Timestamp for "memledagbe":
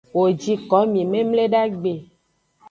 1.11-1.93